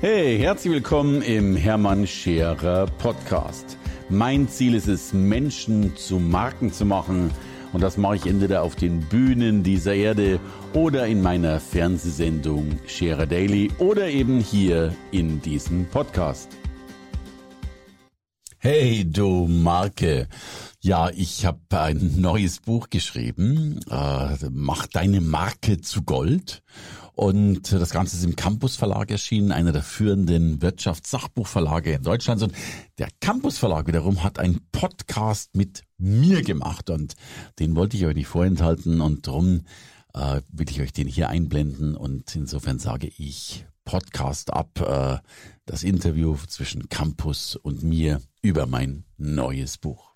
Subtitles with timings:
[0.00, 3.76] Hey, herzlich willkommen im Hermann Scherer Podcast.
[4.08, 7.32] Mein Ziel ist es, Menschen zu Marken zu machen.
[7.72, 10.38] Und das mache ich entweder auf den Bühnen dieser Erde
[10.72, 16.48] oder in meiner Fernsehsendung Scherer Daily oder eben hier in diesem Podcast.
[18.58, 20.28] Hey, du Marke.
[20.80, 26.62] Ja, ich habe ein neues Buch geschrieben, äh, Mach deine Marke zu Gold.
[27.18, 32.44] Und das Ganze ist im Campus Verlag erschienen, einer der führenden Wirtschaftssachbuchverlage in Deutschland.
[32.44, 32.52] Und
[32.98, 37.16] der Campus Verlag wiederum hat einen Podcast mit mir gemacht und
[37.58, 39.62] den wollte ich euch nicht vorenthalten und darum
[40.14, 45.18] äh, will ich euch den hier einblenden und insofern sage ich Podcast ab, äh,
[45.66, 50.14] das Interview zwischen Campus und mir über mein neues Buch.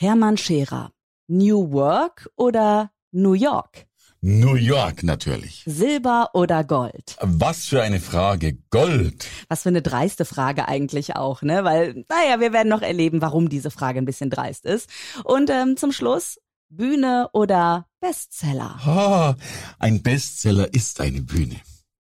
[0.00, 0.92] Hermann Scherer,
[1.26, 3.86] New Work oder New York?
[4.26, 5.64] New York natürlich.
[5.66, 7.18] Silber oder Gold?
[7.20, 8.56] Was für eine Frage.
[8.70, 9.26] Gold.
[9.48, 11.62] Was für eine dreiste Frage eigentlich auch, ne?
[11.62, 14.88] Weil, naja, wir werden noch erleben, warum diese Frage ein bisschen dreist ist.
[15.24, 16.40] Und ähm, zum Schluss,
[16.70, 18.80] Bühne oder Bestseller?
[18.86, 19.34] Ah,
[19.78, 21.60] ein Bestseller ist eine Bühne.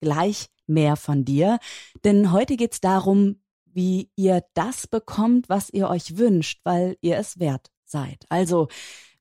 [0.00, 1.58] Gleich mehr von dir,
[2.05, 7.41] denn heute geht's darum, wie ihr das bekommt, was ihr euch wünscht, weil ihr es
[7.41, 8.25] wert seid.
[8.28, 8.69] Also,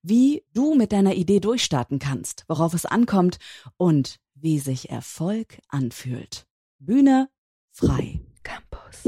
[0.04, 3.38] wie du mit deiner Idee durchstarten kannst, worauf es ankommt
[3.78, 6.46] und wie sich Erfolg anfühlt.
[6.80, 7.30] Bühne
[7.72, 8.20] frei.
[8.44, 9.04] Campus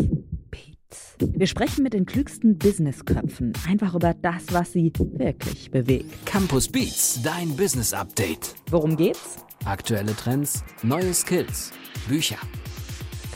[0.50, 1.16] Beats.
[1.20, 6.26] Wir sprechen mit den klügsten Businessköpfen einfach über das, was sie wirklich bewegt.
[6.26, 8.56] Campus Beats, dein Business Update.
[8.70, 9.38] Worum geht's?
[9.66, 11.72] Aktuelle Trends, neue Skills,
[12.08, 12.38] Bücher.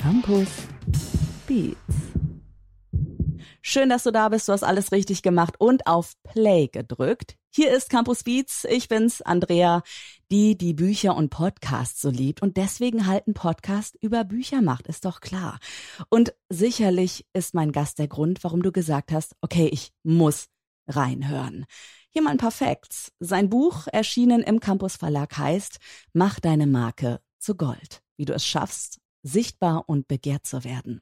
[0.02, 0.48] Campus
[1.46, 1.76] Beats.
[3.62, 4.48] Schön, dass du da bist.
[4.48, 7.36] Du hast alles richtig gemacht und auf Play gedrückt.
[7.52, 8.64] Hier ist Campus Beats.
[8.66, 9.82] Ich bin's, Andrea,
[10.30, 14.86] die die Bücher und Podcasts so liebt und deswegen halt einen Podcast über Bücher macht,
[14.86, 15.60] ist doch klar.
[16.10, 20.46] Und sicherlich ist mein Gast der Grund, warum du gesagt hast, okay, ich muss
[20.88, 21.66] reinhören.
[22.12, 23.12] Hier mal ein paar Facts.
[23.20, 25.80] Sein Buch, erschienen im Campus Verlag, heißt
[26.14, 28.04] Mach deine Marke zu Gold.
[28.16, 31.02] Wie du es schaffst, sichtbar und begehrt zu werden.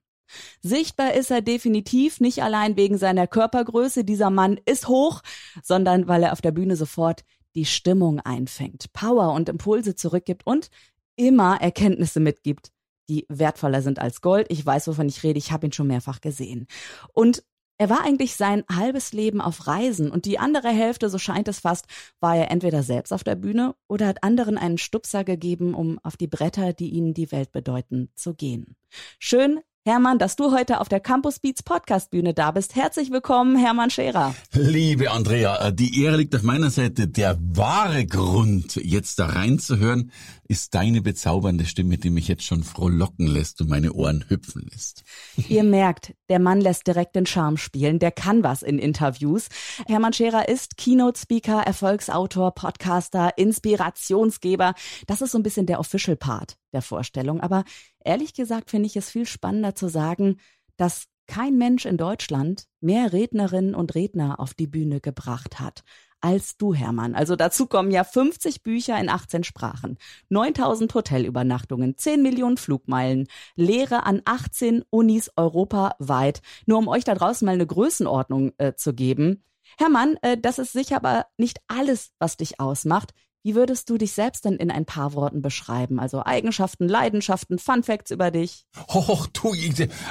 [0.61, 5.21] Sichtbar ist er definitiv nicht allein wegen seiner Körpergröße, dieser Mann ist hoch,
[5.63, 7.23] sondern weil er auf der Bühne sofort
[7.55, 10.69] die Stimmung einfängt, Power und Impulse zurückgibt und
[11.15, 12.71] immer Erkenntnisse mitgibt,
[13.09, 14.47] die wertvoller sind als Gold.
[14.49, 16.67] Ich weiß, wovon ich rede, ich habe ihn schon mehrfach gesehen.
[17.13, 17.43] Und
[17.79, 21.59] er war eigentlich sein halbes Leben auf Reisen und die andere Hälfte, so scheint es
[21.59, 21.85] fast,
[22.19, 26.17] war er entweder selbst auf der Bühne oder hat anderen einen Stupser gegeben, um auf
[26.17, 28.75] die Bretter, die ihnen die Welt bedeuten, zu gehen.
[29.19, 32.75] Schön, Hermann, dass du heute auf der Campus Beats Podcast Bühne da bist.
[32.75, 34.35] Herzlich willkommen, Hermann Scherer.
[34.51, 37.07] Liebe Andrea, äh, die Ehre liegt auf meiner Seite.
[37.07, 40.11] Der wahre Grund, jetzt da reinzuhören,
[40.49, 45.05] ist deine bezaubernde Stimme, die mich jetzt schon frohlocken lässt und meine Ohren hüpfen lässt.
[45.47, 49.47] Ihr merkt, der Mann lässt direkt den Charme spielen, der kann was in Interviews.
[49.87, 54.73] Hermann Scherer ist Keynote-Speaker, Erfolgsautor, Podcaster, Inspirationsgeber.
[55.05, 57.41] Das ist so ein bisschen der Official Part der Vorstellung.
[57.41, 57.63] Aber
[58.07, 60.37] ehrlich gesagt finde ich es viel spannender zu sagen,
[60.77, 65.83] dass kein Mensch in Deutschland mehr Rednerinnen und Redner auf die Bühne gebracht hat
[66.21, 67.15] als du, Hermann.
[67.15, 69.97] Also dazu kommen ja 50 Bücher in 18 Sprachen,
[70.29, 76.41] 9000 Hotelübernachtungen, 10 Millionen Flugmeilen, Lehre an 18 Unis europaweit.
[76.65, 79.43] Nur um euch da draußen mal eine Größenordnung äh, zu geben.
[79.77, 83.13] Hermann, äh, das ist sicher aber nicht alles, was dich ausmacht.
[83.47, 86.01] Wie würdest du dich selbst denn in ein paar Worten beschreiben?
[86.01, 88.65] Also Eigenschaften, Leidenschaften, Fun Facts über dich?
[88.89, 89.53] Hoch, tu,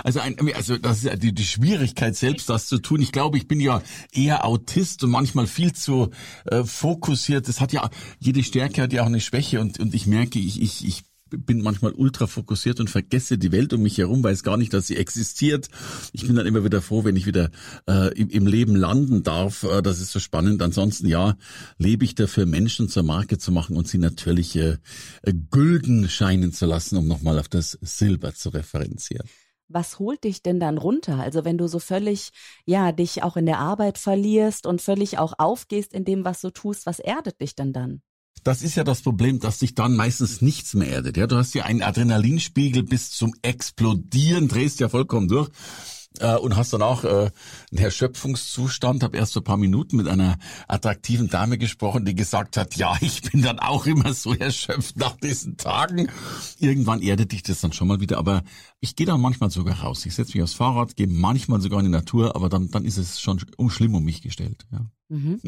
[0.04, 3.02] also, ein, also das ist die, die Schwierigkeit selbst, das zu tun.
[3.02, 6.08] Ich glaube, ich bin ja eher Autist und manchmal viel zu
[6.46, 7.46] äh, fokussiert.
[7.46, 10.62] Das hat ja jede Stärke hat ja auch eine Schwäche und und ich merke, ich
[10.62, 14.56] ich ich bin manchmal ultra fokussiert und vergesse die Welt um mich herum, weiß gar
[14.56, 15.68] nicht, dass sie existiert.
[16.12, 17.50] Ich bin dann immer wieder froh, wenn ich wieder
[17.88, 19.64] äh, im, im, Leben landen darf.
[19.64, 20.62] Äh, das ist so spannend.
[20.62, 21.36] Ansonsten ja,
[21.78, 24.78] lebe ich dafür, Menschen zur Marke zu machen und sie natürlich äh,
[25.50, 29.28] gülden scheinen zu lassen, um nochmal auf das Silber zu referenzieren
[29.68, 31.18] was holt dich denn dann runter?
[31.18, 32.30] Also wenn du so völlig,
[32.64, 36.50] ja, dich auch in der Arbeit verlierst und völlig auch aufgehst in dem, was du
[36.50, 38.02] tust, was erdet dich denn dann?
[38.44, 41.16] Das ist ja das Problem, dass sich dann meistens nichts mehr erdet.
[41.16, 45.50] Ja, du hast ja einen Adrenalinspiegel bis zum Explodieren, drehst ja vollkommen durch
[46.20, 47.30] äh, und hast dann auch äh,
[47.70, 49.02] einen Erschöpfungszustand.
[49.02, 50.38] Habe erst so ein paar Minuten mit einer
[50.68, 55.16] attraktiven Dame gesprochen, die gesagt hat, ja, ich bin dann auch immer so erschöpft nach
[55.16, 56.08] diesen Tagen.
[56.58, 58.42] Irgendwann erdet dich das dann schon mal wieder, aber
[58.86, 60.06] ich gehe dann manchmal sogar raus.
[60.06, 62.96] Ich setze mich aufs Fahrrad, gehe manchmal sogar in die Natur, aber dann dann ist
[62.96, 64.64] es schon schlimm um mich gestellt.
[64.70, 64.86] Ja.
[65.08, 65.40] Mhm.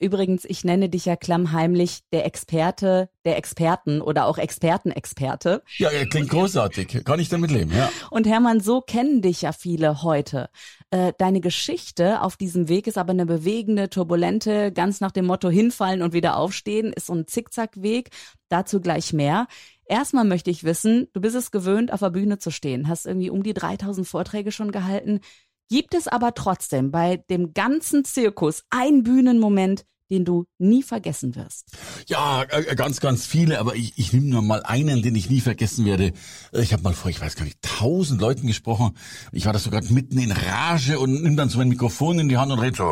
[0.00, 5.62] Übrigens, ich nenne dich ja klammheimlich der Experte der Experten oder auch Expertenexperte.
[5.78, 7.04] Ja, klingt großartig.
[7.04, 7.90] Kann ich damit leben, ja.
[8.10, 10.50] Und Hermann, so kennen dich ja viele heute.
[10.90, 15.48] Äh, deine Geschichte auf diesem Weg ist aber eine bewegende, turbulente, ganz nach dem Motto
[15.48, 18.10] hinfallen und wieder aufstehen, ist so ein Zickzackweg.
[18.48, 19.46] Dazu gleich mehr.
[19.86, 23.30] Erstmal möchte ich wissen, du bist es gewöhnt, auf der Bühne zu stehen, hast irgendwie
[23.30, 25.20] um die 3000 Vorträge schon gehalten.
[25.68, 31.66] Gibt es aber trotzdem bei dem ganzen Zirkus einen Bühnenmoment, den du nie vergessen wirst?
[32.06, 35.40] Ja, äh, ganz, ganz viele, aber ich, ich nehme nur mal einen, den ich nie
[35.40, 36.12] vergessen werde.
[36.52, 38.96] Ich habe mal vor, ich weiß gar nicht, tausend Leuten gesprochen.
[39.32, 42.36] Ich war da sogar mitten in Rage und nimm dann so ein Mikrofon in die
[42.36, 42.84] Hand und red so.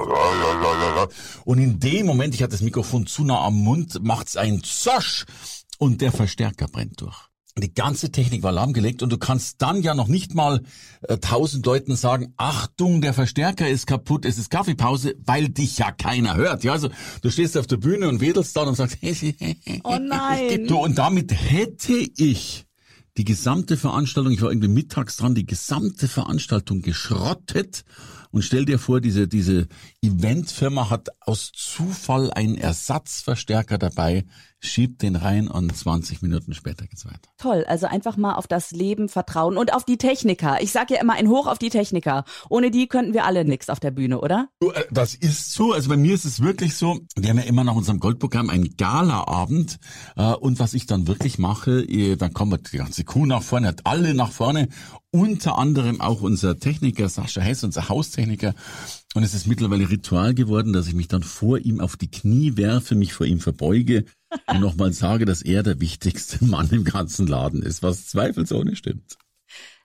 [1.45, 5.27] Und in dem Moment, ich hatte das Mikrofon zu nah am Mund, macht's ein Zosch
[5.83, 7.17] und der Verstärker brennt durch.
[7.59, 10.63] Die ganze Technik war lahmgelegt und du kannst dann ja noch nicht mal
[11.03, 15.79] äh, tausend äh, Leuten sagen, Achtung, der Verstärker ist kaputt, es ist Kaffeepause, weil dich
[15.79, 16.63] ja keiner hört.
[16.63, 16.89] Ja, also
[17.21, 18.99] du stehst auf der Bühne und wedelst dann und sagst,
[19.83, 20.69] oh nein.
[20.69, 22.65] Du, und damit hätte ich
[23.17, 27.85] die gesamte Veranstaltung, ich war irgendwie mittags dran, die gesamte Veranstaltung geschrottet
[28.31, 29.67] und stell dir vor, diese, diese
[30.01, 34.25] Eventfirma hat aus Zufall einen Ersatzverstärker dabei,
[34.65, 37.31] schiebt den rein und 20 Minuten später geht's weiter.
[37.37, 40.63] Toll, also einfach mal auf das Leben vertrauen und auf die Techniker.
[40.63, 42.25] Ich sag ja immer ein Hoch auf die Techniker.
[42.49, 44.49] Ohne die könnten wir alle nix auf der Bühne, oder?
[44.61, 45.73] Äh, das ist so.
[45.73, 47.01] Also bei mir ist es wirklich so.
[47.17, 49.79] Wir haben ja immer nach unserem Goldprogramm einen Galaabend.
[50.17, 51.85] Äh, und was ich dann wirklich mache,
[52.17, 54.69] dann kommt die ganze Kuh nach vorne, hat alle nach vorne.
[55.11, 58.55] Unter anderem auch unser Techniker Sascha Hess, unser Haustechniker.
[59.15, 62.57] Und es ist mittlerweile Ritual geworden, dass ich mich dann vor ihm auf die Knie
[62.57, 64.07] werfe, mich vor ihm verbeuge
[64.47, 69.17] und nochmal sage, dass er der wichtigste Mann im ganzen Laden ist, was zweifelsohne stimmt.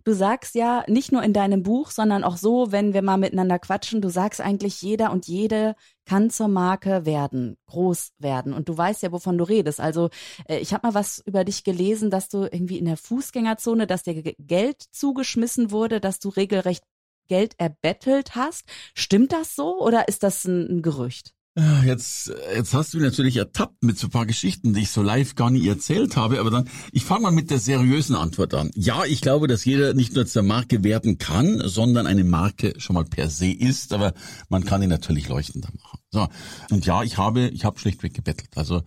[0.07, 3.59] Du sagst ja nicht nur in deinem Buch, sondern auch so, wenn wir mal miteinander
[3.59, 8.53] quatschen, du sagst eigentlich, jeder und jede kann zur Marke werden, groß werden.
[8.53, 9.81] Und du weißt ja, wovon du redest.
[9.81, 10.09] Also
[10.47, 14.03] äh, ich habe mal was über dich gelesen, dass du irgendwie in der Fußgängerzone, dass
[14.03, 16.85] dir Geld zugeschmissen wurde, dass du regelrecht
[17.27, 18.63] Geld erbettelt hast.
[18.93, 21.33] Stimmt das so oder ist das ein, ein Gerücht?
[21.59, 24.91] Ah, jetzt, jetzt hast du mich natürlich ertappt mit so ein paar Geschichten, die ich
[24.91, 28.53] so live gar nie erzählt habe, aber dann, ich fange mal mit der seriösen Antwort
[28.53, 28.69] an.
[28.75, 32.93] Ja, ich glaube, dass jeder nicht nur zur Marke werden kann, sondern eine Marke schon
[32.93, 34.13] mal per se ist, aber
[34.49, 35.99] man kann ihn natürlich leuchtender machen.
[36.11, 36.27] So.
[36.69, 38.51] Und ja, ich habe, ich habe schlichtweg gebettelt.
[38.55, 38.83] Also,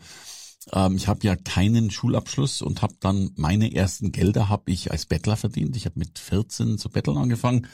[0.73, 5.07] ähm, ich habe ja keinen Schulabschluss und habe dann meine ersten Gelder habe ich als
[5.07, 5.77] Bettler verdient.
[5.77, 7.67] Ich habe mit 14 zu betteln angefangen.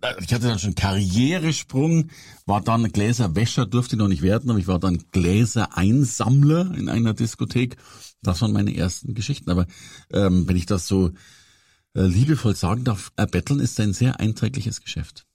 [0.00, 2.10] Äh, ich hatte dann schon Karrieresprung,
[2.46, 7.76] war dann Gläserwäscher, durfte noch nicht werden, aber ich war dann Gläsereinsammler in einer Diskothek.
[8.22, 9.50] Das waren meine ersten Geschichten.
[9.50, 9.66] Aber
[10.12, 11.10] ähm, wenn ich das so
[11.94, 15.26] äh, liebevoll sagen darf, äh, Betteln ist ein sehr einträgliches Geschäft.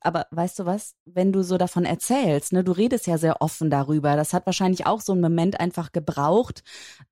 [0.00, 3.68] Aber weißt du was, wenn du so davon erzählst, ne, du redest ja sehr offen
[3.68, 4.16] darüber.
[4.16, 6.62] Das hat wahrscheinlich auch so einen Moment einfach gebraucht,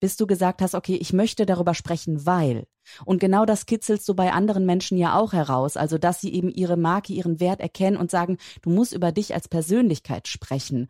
[0.00, 2.66] bis du gesagt hast, okay, ich möchte darüber sprechen, weil.
[3.04, 5.76] Und genau das kitzelst du bei anderen Menschen ja auch heraus.
[5.76, 9.34] Also, dass sie eben ihre Marke, ihren Wert erkennen und sagen, du musst über dich
[9.34, 10.88] als Persönlichkeit sprechen.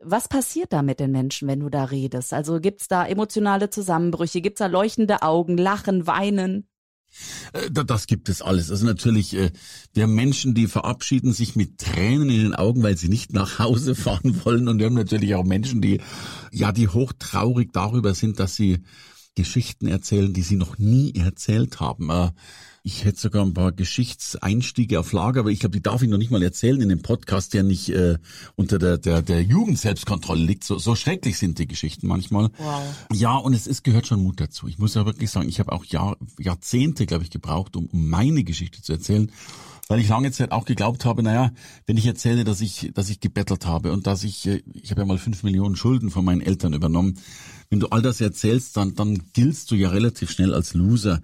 [0.00, 2.32] Was passiert da mit den Menschen, wenn du da redest?
[2.32, 4.40] Also gibt's da emotionale Zusammenbrüche?
[4.40, 6.68] Gibt's da leuchtende Augen, Lachen, Weinen?
[7.52, 8.70] Äh, das gibt es alles.
[8.70, 9.50] Also natürlich, äh,
[9.94, 13.58] wir haben Menschen, die verabschieden sich mit Tränen in den Augen, weil sie nicht nach
[13.58, 14.68] Hause fahren wollen.
[14.68, 16.00] Und wir haben natürlich auch Menschen, die,
[16.52, 18.78] ja, die hochtraurig darüber sind, dass sie
[19.36, 22.10] Geschichten erzählen, die sie noch nie erzählt haben.
[22.10, 22.30] Äh,
[22.82, 26.18] ich hätte sogar ein paar Geschichtseinstiege auf Lager, aber ich glaube, die darf ich noch
[26.18, 28.16] nicht mal erzählen in dem Podcast, der nicht äh,
[28.54, 30.62] unter der, der, der Jugendselbstkontrolle liegt.
[30.62, 32.50] So, so schrecklich sind die Geschichten manchmal.
[32.58, 32.82] Wow.
[33.12, 34.68] Ja, und es ist, gehört schon Mut dazu.
[34.68, 38.08] Ich muss ja wirklich sagen, ich habe auch Jahr, Jahrzehnte, glaube ich, gebraucht, um, um
[38.08, 39.32] meine Geschichte zu erzählen
[39.88, 41.52] weil ich lange Zeit auch geglaubt habe, naja,
[41.86, 45.02] wenn ich erzähle, dass ich, dass ich gebettelt habe und dass ich, äh, ich habe
[45.02, 47.18] ja mal fünf Millionen Schulden von meinen Eltern übernommen.
[47.70, 51.20] Wenn du all das erzählst, dann, dann giltst du ja relativ schnell als Loser.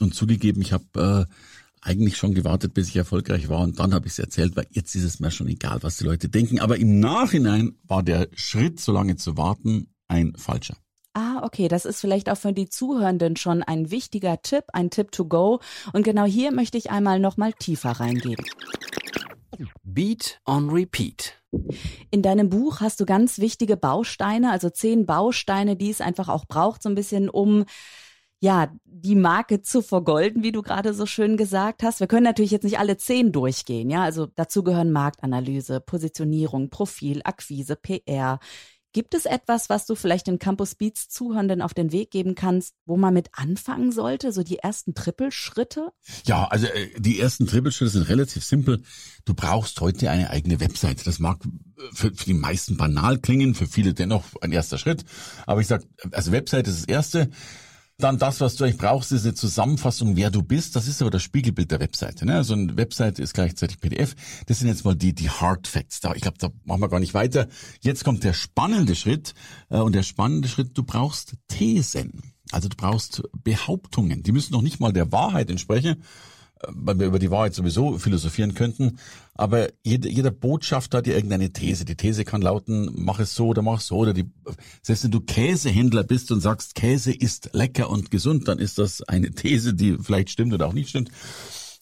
[0.00, 1.34] Und zugegeben, ich habe äh,
[1.82, 4.94] eigentlich schon gewartet, bis ich erfolgreich war und dann habe ich es erzählt, weil jetzt
[4.94, 6.60] ist es mir schon egal, was die Leute denken.
[6.60, 10.76] Aber im Nachhinein war der Schritt, so lange zu warten, ein falscher.
[11.12, 15.10] Ah, okay, das ist vielleicht auch für die Zuhörenden schon ein wichtiger Tipp, ein Tipp
[15.10, 15.60] to go.
[15.92, 18.44] Und genau hier möchte ich einmal noch mal tiefer reingehen.
[19.82, 21.34] Beat on Repeat.
[22.10, 26.46] In deinem Buch hast du ganz wichtige Bausteine, also zehn Bausteine, die es einfach auch
[26.46, 27.64] braucht, so ein bisschen um
[28.42, 32.00] ja, die Marke zu vergolden, wie du gerade so schön gesagt hast.
[32.00, 34.02] Wir können natürlich jetzt nicht alle zehn durchgehen, ja.
[34.02, 38.38] Also dazu gehören Marktanalyse, Positionierung, Profil, Akquise, PR.
[38.92, 42.74] Gibt es etwas, was du vielleicht den Campus Beats Zuhörenden auf den Weg geben kannst,
[42.86, 44.32] wo man mit anfangen sollte?
[44.32, 45.92] So die ersten Trippelschritte?
[46.24, 48.82] Ja, also äh, die ersten Trippelschritte sind relativ simpel.
[49.24, 51.04] Du brauchst heute eine eigene Webseite.
[51.04, 51.38] Das mag
[51.92, 55.04] für, für die meisten banal klingen, für viele dennoch ein erster Schritt.
[55.46, 57.30] Aber ich sag, also Webseite ist das Erste.
[58.00, 60.74] Dann das, was du eigentlich brauchst, ist eine Zusammenfassung, wer du bist.
[60.74, 62.26] Das ist aber das Spiegelbild der Webseite.
[62.26, 62.34] Ne?
[62.34, 64.14] Also eine Webseite ist gleichzeitig PDF.
[64.46, 66.00] Das sind jetzt mal die, die Hard Facts.
[66.00, 67.46] Da, ich glaube, da machen wir gar nicht weiter.
[67.80, 69.34] Jetzt kommt der spannende Schritt.
[69.68, 72.22] Äh, und der spannende Schritt, du brauchst Thesen.
[72.52, 74.22] Also du brauchst Behauptungen.
[74.22, 76.02] Die müssen noch nicht mal der Wahrheit entsprechen,
[76.68, 78.98] weil wir über die Wahrheit sowieso philosophieren könnten.
[79.34, 81.84] Aber jeder, jeder Botschafter hat ja irgendeine These.
[81.84, 83.96] Die These kann lauten, mach es so oder mach es so.
[83.96, 84.30] Oder die,
[84.82, 89.02] selbst wenn du Käsehändler bist und sagst, Käse ist lecker und gesund, dann ist das
[89.02, 91.10] eine These, die vielleicht stimmt oder auch nicht stimmt.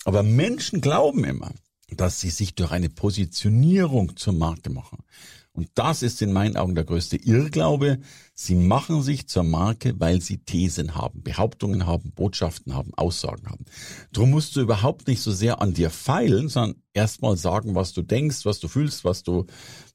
[0.04, 1.52] Aber Menschen glauben immer,
[1.96, 4.98] dass sie sich durch eine Positionierung zur Marke machen.
[5.58, 7.98] Und das ist in meinen Augen der größte Irrglaube.
[8.32, 13.64] Sie machen sich zur Marke, weil sie Thesen haben, Behauptungen haben, Botschaften haben, Aussagen haben.
[14.12, 18.02] Drum musst du überhaupt nicht so sehr an dir feilen, sondern erstmal sagen, was du
[18.02, 19.46] denkst, was du fühlst, was du,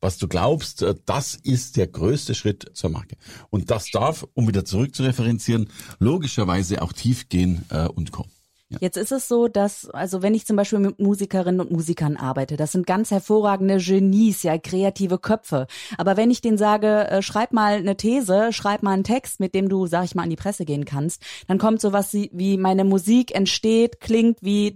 [0.01, 0.85] was du glaubst.
[1.05, 3.15] Das ist der größte Schritt zur Marke.
[3.49, 8.32] Und das darf, um wieder zurück zu referenzieren, logischerweise auch tief gehen äh, und kommen.
[8.79, 12.57] Jetzt ist es so, dass, also wenn ich zum Beispiel mit Musikerinnen und Musikern arbeite,
[12.57, 15.67] das sind ganz hervorragende Genies, ja, kreative Köpfe.
[15.97, 19.55] Aber wenn ich denen sage, äh, schreib mal eine These, schreib mal einen Text, mit
[19.55, 22.83] dem du, sag ich mal, an die Presse gehen kannst, dann kommt sowas wie meine
[22.83, 24.75] Musik entsteht, klingt wie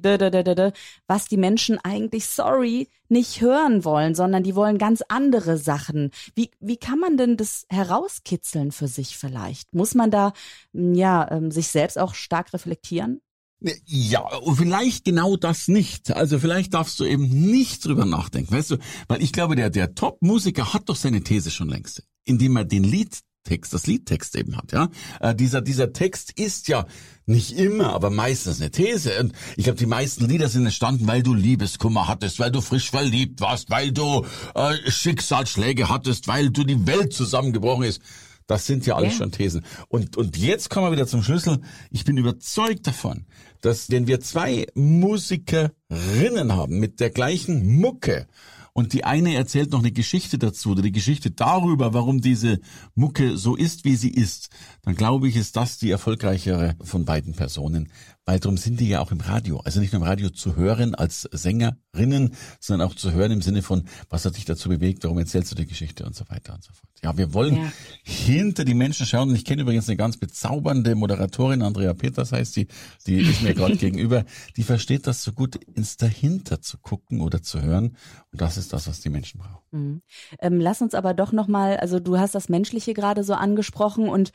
[1.08, 6.12] was die Menschen eigentlich, sorry, nicht hören wollen, sondern die wollen ganz andere Sachen.
[6.36, 9.74] Wie, wie kann man denn das herauskitzeln für sich vielleicht?
[9.74, 10.34] Muss man da,
[10.74, 13.22] ja, ähm, sich selbst auch stark reflektieren?
[13.60, 14.24] Ja,
[14.56, 16.12] vielleicht genau das nicht.
[16.12, 18.78] Also vielleicht darfst du eben nicht drüber nachdenken, weißt du?
[19.08, 22.84] Weil ich glaube, der, der Top-Musiker hat doch seine These schon längst, indem er den
[22.84, 24.90] Liedtext, das Liedtext eben hat, ja.
[25.22, 26.86] Äh, dieser, dieser Text ist ja
[27.26, 29.20] nicht immer, aber meistens eine These.
[29.20, 32.92] Und ich glaube, die meisten Lieder sind entstanden, weil du Liebeskummer hattest, weil du frisch
[32.92, 34.24] verliebt warst, weil du
[34.54, 38.02] äh, Schicksalsschläge hattest, weil du die Welt zusammengebrochen ist.
[38.48, 39.18] Das sind ja alles ja.
[39.20, 39.64] schon Thesen.
[39.90, 41.60] Und, und jetzt kommen wir wieder zum Schlüssel.
[41.92, 43.26] Ich bin überzeugt davon,
[43.62, 48.28] dass wenn wir zwei Musikerinnen haben mit der gleichen Mucke
[48.72, 52.60] und die eine erzählt noch eine Geschichte dazu oder die Geschichte darüber, warum diese
[52.96, 54.50] Mucke so ist, wie sie ist,
[54.84, 57.92] dann glaube ich, ist das die erfolgreichere von beiden Personen.
[58.28, 59.62] Weil darum sind die ja auch im Radio.
[59.64, 63.62] Also nicht nur im Radio zu hören als Sängerinnen, sondern auch zu hören im Sinne
[63.62, 66.62] von, was hat dich dazu bewegt, warum erzählst du die Geschichte und so weiter und
[66.62, 66.92] so fort.
[67.02, 67.72] Ja, wir wollen ja.
[68.04, 69.30] hinter die Menschen schauen.
[69.30, 72.68] Und ich kenne übrigens eine ganz bezaubernde Moderatorin, Andrea Peters heißt sie,
[73.06, 74.26] die ist mir gerade gegenüber,
[74.58, 77.96] die versteht das so gut, ins Dahinter zu gucken oder zu hören.
[78.34, 79.64] Und das ist das, was die Menschen brauchen.
[79.72, 80.02] Mhm.
[80.40, 84.34] Ähm, lass uns aber doch nochmal, also du hast das Menschliche gerade so angesprochen und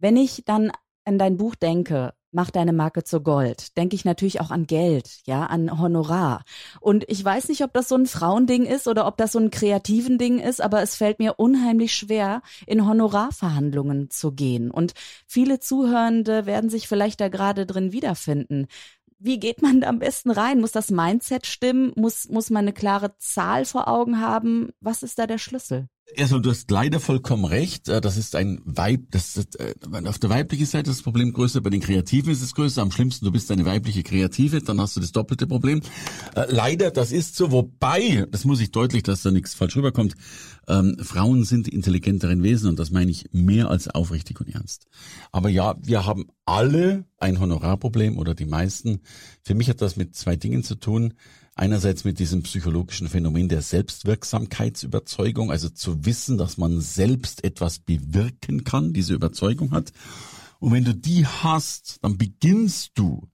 [0.00, 0.72] wenn ich dann
[1.04, 5.20] an dein Buch denke, mach deine Marke zu Gold, denke ich natürlich auch an Geld,
[5.24, 6.44] ja, an Honorar.
[6.80, 9.50] Und ich weiß nicht, ob das so ein Frauending ist oder ob das so ein
[9.50, 14.70] kreativen Ding ist, aber es fällt mir unheimlich schwer, in Honorarverhandlungen zu gehen.
[14.70, 14.94] Und
[15.26, 18.66] viele Zuhörende werden sich vielleicht da gerade drin wiederfinden.
[19.18, 20.60] Wie geht man da am besten rein?
[20.60, 21.92] Muss das Mindset stimmen?
[21.96, 24.70] Muss, muss man eine klare Zahl vor Augen haben?
[24.80, 25.88] Was ist da der Schlüssel?
[26.16, 27.88] Erstmal, du hast leider vollkommen recht.
[27.88, 29.74] Äh, das ist ein Weib, das ist, äh,
[30.06, 32.82] auf der weiblichen Seite ist das Problem größer, bei den Kreativen ist es größer.
[32.82, 35.80] Am schlimmsten, du bist eine weibliche Kreative, dann hast du das doppelte Problem.
[36.34, 40.14] Äh, leider, das ist so, wobei, das muss ich deutlich, dass da nichts falsch rüberkommt,
[40.68, 44.86] ähm, Frauen sind intelligenteren Wesen und das meine ich mehr als aufrichtig und ernst.
[45.32, 49.00] Aber ja, wir haben alle ein Honorarproblem oder die meisten.
[49.42, 51.14] Für mich hat das mit zwei Dingen zu tun.
[51.56, 58.64] Einerseits mit diesem psychologischen Phänomen der Selbstwirksamkeitsüberzeugung, also zu wissen, dass man selbst etwas bewirken
[58.64, 59.92] kann, diese Überzeugung hat.
[60.58, 63.28] Und wenn du die hast, dann beginnst du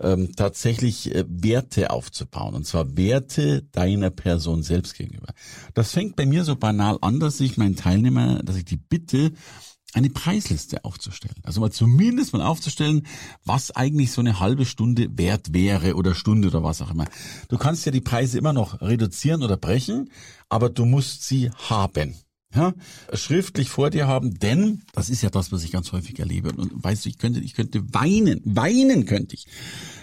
[0.00, 5.34] ähm, tatsächlich äh, Werte aufzubauen, und zwar Werte deiner Person selbst gegenüber.
[5.74, 9.32] Das fängt bei mir so banal an, dass ich meinen Teilnehmer, dass ich die bitte,
[9.94, 11.36] eine Preisliste aufzustellen.
[11.42, 13.06] Also mal zumindest mal aufzustellen,
[13.44, 17.06] was eigentlich so eine halbe Stunde wert wäre oder Stunde oder was auch immer.
[17.48, 20.10] Du kannst ja die Preise immer noch reduzieren oder brechen,
[20.48, 22.14] aber du musst sie haben.
[22.52, 22.74] Ja,
[23.12, 26.50] schriftlich vor dir haben, denn das ist ja das, was ich ganz häufig erlebe.
[26.50, 29.46] Und weißt du, ich könnte, ich könnte weinen, weinen könnte ich.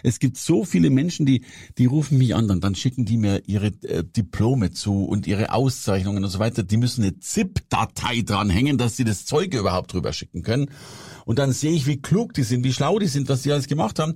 [0.01, 1.43] Es gibt so viele Menschen, die,
[1.77, 5.51] die rufen mich an, dann, dann schicken die mir ihre äh, Diplome zu und ihre
[5.51, 6.63] Auszeichnungen und so weiter.
[6.63, 10.69] Die müssen eine ZIP-Datei dranhängen, dass sie das Zeug überhaupt drüber schicken können.
[11.25, 13.67] Und dann sehe ich, wie klug die sind, wie schlau die sind, was sie alles
[13.67, 14.15] gemacht haben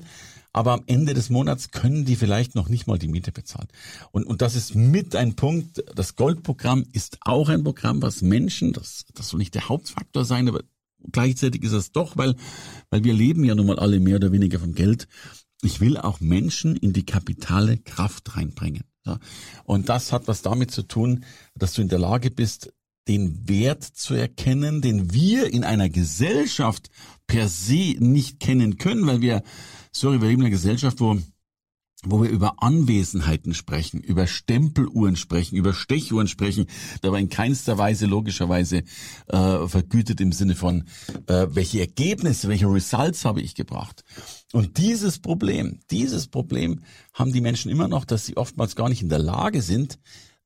[0.53, 3.67] aber am Ende des Monats können die vielleicht noch nicht mal die Miete bezahlen.
[4.11, 8.73] Und, und das ist mit ein Punkt, das Goldprogramm ist auch ein Programm, was Menschen,
[8.73, 10.61] das, das soll nicht der Hauptfaktor sein, aber
[11.11, 12.35] gleichzeitig ist es doch, weil,
[12.89, 15.07] weil wir leben ja nun mal alle mehr oder weniger vom Geld.
[15.61, 18.83] Ich will auch Menschen in die kapitale Kraft reinbringen.
[19.05, 19.19] Ja.
[19.63, 21.23] Und das hat was damit zu tun,
[21.55, 22.73] dass du in der Lage bist,
[23.07, 26.89] den Wert zu erkennen, den wir in einer Gesellschaft
[27.25, 29.43] per se nicht kennen können, weil wir
[29.91, 31.17] sorry, wir leben in einer Gesellschaft, wo
[32.03, 36.65] wo wir über Anwesenheiten sprechen, über Stempeluhren sprechen, über Stechuhren sprechen,
[37.03, 38.83] aber in keinster Weise logischerweise
[39.27, 40.85] äh, vergütet im Sinne von,
[41.27, 44.03] äh, welche Ergebnisse, welche Results habe ich gebracht.
[44.51, 46.81] Und dieses Problem, dieses Problem
[47.13, 49.99] haben die Menschen immer noch, dass sie oftmals gar nicht in der Lage sind,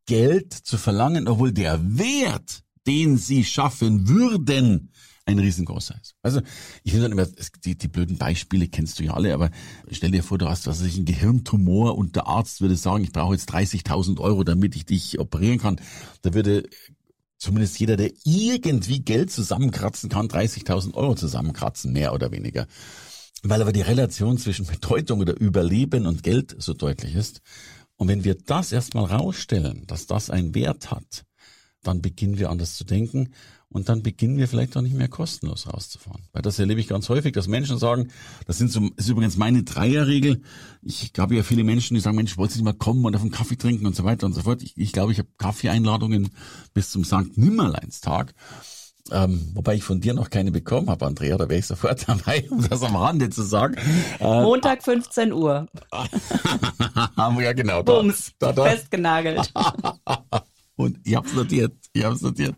[0.06, 4.92] Geld zu verlangen, obwohl der Wert, den sie schaffen würden,
[5.26, 6.16] ein riesengroßer ist.
[6.22, 6.42] Also
[6.84, 7.28] ich finde dann immer,
[7.64, 9.50] die, die blöden Beispiele kennst du ja alle, aber
[9.92, 13.04] stell dir vor, du hast was weiß ich, einen Gehirntumor und der Arzt würde sagen,
[13.04, 15.82] ich brauche jetzt 30.000 Euro, damit ich dich operieren kann.
[16.22, 16.70] Da würde
[17.38, 22.68] zumindest jeder, der irgendwie Geld zusammenkratzen kann, 30.000 Euro zusammenkratzen, mehr oder weniger.
[23.44, 27.42] Weil aber die Relation zwischen Bedeutung oder Überleben und Geld so deutlich ist.
[27.98, 31.26] Und wenn wir das erstmal rausstellen, dass das einen Wert hat,
[31.84, 33.30] dann beginnen wir anders zu denken
[33.76, 36.22] und dann beginnen wir vielleicht auch nicht mehr kostenlos rauszufahren.
[36.32, 38.08] Weil das erlebe ich ganz häufig, dass Menschen sagen,
[38.48, 40.42] das sind so, ist übrigens meine Dreierregel.
[40.82, 43.22] Ich glaube ja viele Menschen, die sagen, Mensch, wolltest du nicht mal kommen und auf
[43.22, 44.64] einen Kaffee trinken und so weiter und so fort.
[44.64, 46.30] Ich, ich glaube, ich habe Kaffeeeinladungen
[46.74, 47.38] bis zum St.
[47.38, 48.34] Nimmerleinstag.
[49.12, 52.48] Ähm, wobei ich von dir noch keine bekommen habe, Andrea, da wäre ich sofort dabei,
[52.50, 53.76] um das am Rande zu sagen.
[54.22, 55.68] Äh, Montag 15 Uhr.
[57.18, 57.84] ja, genau.
[57.84, 58.64] Da, Bums, da, da.
[58.64, 59.52] festgenagelt.
[60.76, 61.74] Und ich habe es notiert.
[61.94, 62.56] Ich habe es notiert.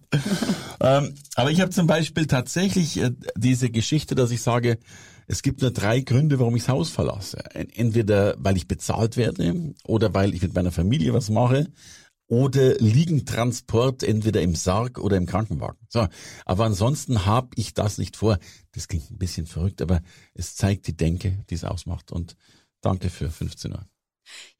[0.82, 4.80] ähm, aber ich habe zum Beispiel tatsächlich äh, diese Geschichte, dass ich sage,
[5.28, 7.38] es gibt nur drei Gründe, warum ich das Haus verlasse.
[7.54, 11.68] Entweder weil ich bezahlt werde oder weil ich mit meiner Familie was mache
[12.28, 15.80] oder Liegentransport entweder im Sarg oder im Krankenwagen.
[15.90, 16.08] So,
[16.46, 18.38] aber ansonsten habe ich das nicht vor.
[18.72, 20.02] Das klingt ein bisschen verrückt, aber
[20.34, 22.12] es zeigt die Denke, die es ausmacht.
[22.12, 22.36] Und
[22.82, 23.86] danke für 15 Uhr.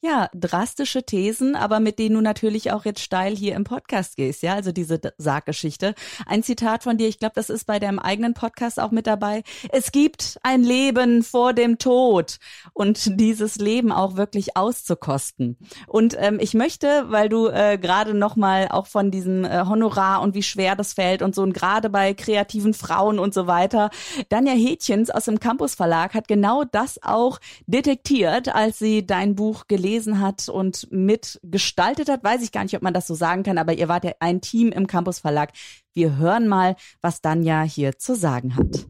[0.02, 4.44] Ja, drastische Thesen, aber mit denen du natürlich auch jetzt steil hier im Podcast gehst,
[4.44, 5.96] ja, also diese Sarggeschichte.
[6.26, 9.44] Ein Zitat von dir, ich glaube, das ist bei deinem eigenen Podcast auch mit dabei.
[9.70, 12.38] Es gibt ein Leben vor dem Tod
[12.74, 15.58] und dieses Leben auch wirklich auszukosten.
[15.88, 20.36] Und ähm, ich möchte, weil du äh, gerade nochmal auch von diesem äh, Honorar und
[20.36, 23.90] wie schwer das fällt und so und gerade bei kreativen Frauen und so weiter,
[24.30, 29.57] Danja Hätchens aus dem Campus Verlag hat genau das auch detektiert, als sie dein Buch
[29.58, 32.24] Buch gelesen hat und mitgestaltet hat.
[32.24, 34.42] Weiß ich gar nicht, ob man das so sagen kann, aber ihr wart ja ein
[34.42, 35.52] Team im Campus Verlag.
[35.94, 38.86] Wir hören mal, was Danja hier zu sagen hat.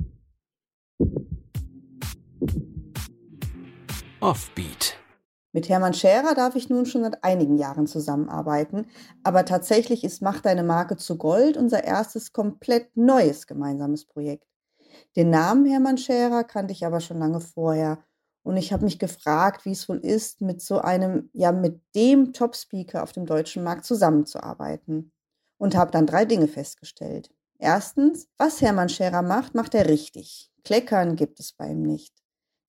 [4.19, 4.97] Offbeat.
[5.53, 8.88] Mit Hermann Scherer darf ich nun schon seit einigen Jahren zusammenarbeiten,
[9.23, 14.45] aber tatsächlich ist Mach deine Marke zu Gold unser erstes komplett neues gemeinsames Projekt.
[15.15, 17.99] Den Namen Hermann Scherer kannte ich aber schon lange vorher
[18.47, 22.31] und ich habe mich gefragt, wie es wohl ist, mit so einem, ja, mit dem
[22.31, 25.12] Top-Speaker auf dem deutschen Markt zusammenzuarbeiten.
[25.57, 27.29] Und habe dann drei Dinge festgestellt.
[27.60, 30.49] Erstens, was Hermann Scherer macht, macht er richtig.
[30.63, 32.13] Kleckern gibt es bei ihm nicht.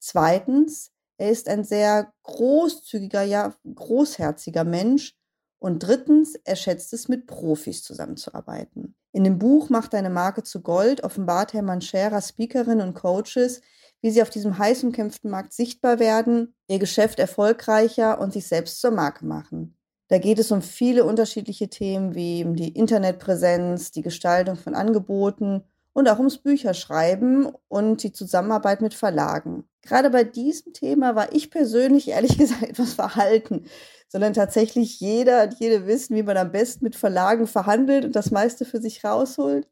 [0.00, 5.16] Zweitens, er ist ein sehr großzügiger, ja, großherziger Mensch.
[5.60, 8.96] Und drittens, er schätzt es, mit Profis zusammenzuarbeiten.
[9.12, 13.60] In dem Buch Macht deine Marke zu Gold offenbart Hermann Scherer Speakerinnen und Coaches,
[14.00, 18.80] wie sie auf diesem heiß umkämpften Markt sichtbar werden, ihr Geschäft erfolgreicher und sich selbst
[18.80, 19.76] zur Marke machen.
[20.08, 26.08] Da geht es um viele unterschiedliche Themen wie die Internetpräsenz, die Gestaltung von Angeboten und
[26.08, 29.64] auch ums Bücherschreiben und die Zusammenarbeit mit Verlagen.
[29.82, 33.66] Gerade bei diesem Thema war ich persönlich ehrlich gesagt etwas verhalten,
[34.08, 38.30] sondern tatsächlich jeder und jede wissen, wie man am besten mit Verlagen verhandelt und das
[38.30, 39.68] meiste für sich rausholt.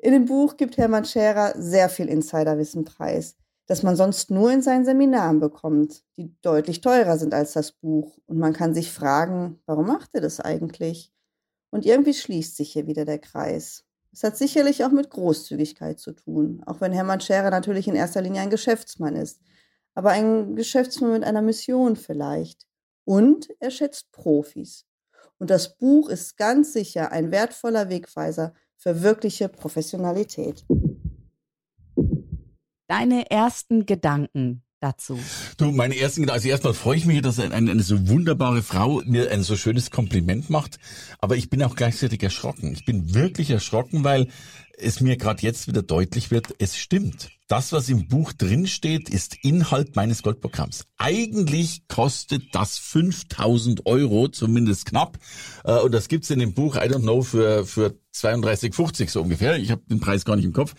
[0.00, 4.62] In dem Buch gibt Hermann Scherer sehr viel Insiderwissen preis, das man sonst nur in
[4.62, 8.16] seinen Seminaren bekommt, die deutlich teurer sind als das Buch.
[8.26, 11.12] Und man kann sich fragen, warum macht er das eigentlich?
[11.70, 13.84] Und irgendwie schließt sich hier wieder der Kreis.
[14.12, 18.22] Es hat sicherlich auch mit Großzügigkeit zu tun, auch wenn Hermann Scherer natürlich in erster
[18.22, 19.40] Linie ein Geschäftsmann ist,
[19.94, 22.66] aber ein Geschäftsmann mit einer Mission vielleicht.
[23.04, 24.86] Und er schätzt Profis.
[25.38, 30.64] Und das Buch ist ganz sicher ein wertvoller Wegweiser für wirkliche Professionalität.
[32.88, 35.18] Deine ersten Gedanken dazu?
[35.56, 39.02] Du, meine ersten Gedanken, also erstmal freue ich mich, dass eine, eine, so wunderbare Frau
[39.04, 40.78] mir ein so schönes Kompliment macht,
[41.20, 42.72] aber ich bin auch gleichzeitig erschrocken.
[42.72, 44.28] Ich bin wirklich erschrocken, weil
[44.80, 47.30] es mir gerade jetzt wieder deutlich wird, es stimmt.
[47.48, 50.84] Das, was im Buch drinsteht, ist Inhalt meines Goldprogramms.
[50.98, 55.18] Eigentlich kostet das 5000 Euro, zumindest knapp.
[55.64, 59.56] Äh, und das gibt's in dem Buch, I don't know, für, für 32,50 so ungefähr.
[59.56, 60.74] Ich habe den Preis gar nicht im Kopf.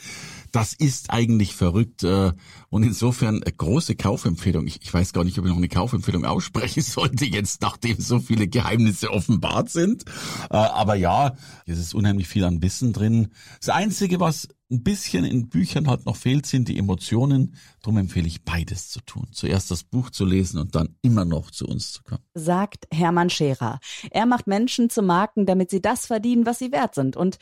[0.51, 2.03] Das ist eigentlich verrückt.
[2.03, 2.33] Äh,
[2.69, 4.67] und insofern eine große Kaufempfehlung.
[4.67, 8.19] Ich, ich weiß gar nicht, ob ich noch eine Kaufempfehlung aussprechen sollte, jetzt nachdem so
[8.19, 10.05] viele Geheimnisse offenbart sind.
[10.49, 11.35] Äh, aber ja,
[11.65, 13.29] es ist unheimlich viel an Wissen drin.
[13.59, 17.55] Das Einzige, was ein bisschen in Büchern halt noch fehlt, sind die Emotionen.
[17.81, 19.27] Darum empfehle ich beides zu tun.
[19.31, 22.23] Zuerst das Buch zu lesen und dann immer noch zu uns zu kommen.
[22.35, 23.79] Sagt Hermann Scherer.
[24.11, 27.17] Er macht Menschen zu Marken, damit sie das verdienen, was sie wert sind.
[27.17, 27.39] Und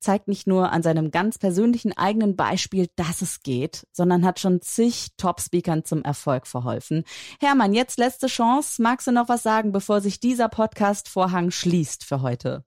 [0.00, 4.60] zeigt nicht nur an seinem ganz persönlichen eigenen Beispiel, dass es geht, sondern hat schon
[4.60, 7.04] zig Top-Speakern zum Erfolg verholfen.
[7.40, 8.82] Hermann, jetzt letzte Chance.
[8.82, 12.64] Magst du noch was sagen, bevor sich dieser Podcast-Vorhang schließt für heute?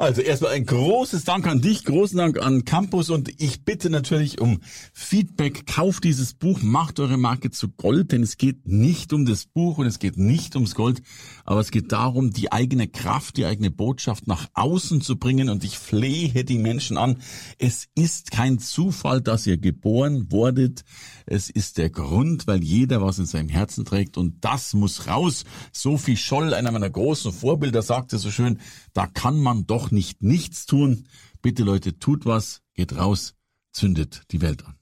[0.00, 4.40] Also erstmal ein großes Dank an dich, großen Dank an Campus und ich bitte natürlich
[4.40, 4.60] um
[4.94, 5.66] Feedback.
[5.66, 9.76] Kauft dieses Buch, macht eure Marke zu Gold, denn es geht nicht um das Buch
[9.76, 11.02] und es geht nicht ums Gold,
[11.44, 15.64] aber es geht darum, die eigene Kraft, die eigene Botschaft nach außen zu bringen und
[15.64, 17.18] ich flehe die Menschen an.
[17.58, 20.82] Es ist kein Zufall, dass ihr geboren wurdet.
[21.26, 25.44] Es ist der Grund, weil jeder was in seinem Herzen trägt und das muss raus.
[25.72, 28.60] Sophie Scholl, einer meiner großen Vorbilder, sagte so schön,
[28.94, 31.06] da kann man nicht nichts tun.
[31.42, 33.34] Bitte Leute, tut was, geht raus,
[33.72, 34.80] zündet die Welt an.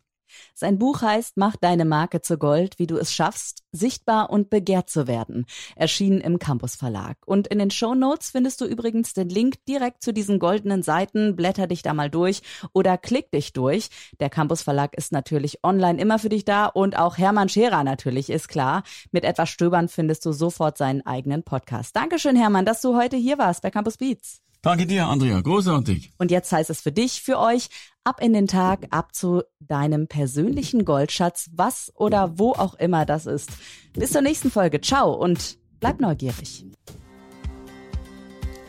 [0.55, 4.91] Sein Buch heißt Mach deine Marke zu Gold, wie du es schaffst, sichtbar und begehrt
[4.91, 5.47] zu werden.
[5.77, 7.17] Erschienen im Campus Verlag.
[7.27, 11.37] Und in den Show Notes findest du übrigens den Link direkt zu diesen goldenen Seiten.
[11.37, 12.43] Blätter dich da mal durch
[12.73, 13.89] oder klick dich durch.
[14.21, 18.31] Der Campus Verlag ist natürlich online immer für dich da und auch Hermann Scherer natürlich,
[18.31, 18.83] ist klar.
[19.13, 21.95] Mit etwas Stöbern findest du sofort seinen eigenen Podcast.
[21.95, 24.43] Dankeschön, Hermann, dass du heute hier warst bei Campus Beats.
[24.63, 25.41] Danke dir, Andrea.
[25.41, 26.11] Großartig.
[26.19, 27.69] Und jetzt heißt es für dich, für euch,
[28.05, 33.27] ab in den Tag, ab zu deinem persönlichen Goldschatz, was oder wo auch immer das
[33.27, 33.51] ist.
[33.93, 34.81] Bis zur nächsten Folge.
[34.81, 36.65] Ciao und bleib neugierig.